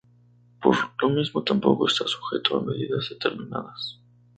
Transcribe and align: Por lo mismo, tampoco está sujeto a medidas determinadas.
Por 0.59 0.77
lo 0.99 1.09
mismo, 1.11 1.43
tampoco 1.43 1.85
está 1.87 2.07
sujeto 2.07 2.57
a 2.57 2.63
medidas 2.63 3.07
determinadas. 3.11 3.99